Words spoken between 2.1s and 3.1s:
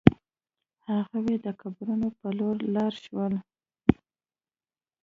په لور لاړ